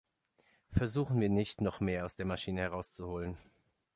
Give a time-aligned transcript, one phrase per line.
[0.71, 3.37] Versuchen wir nicht, noch mehr aus der Maschine herauszuholen.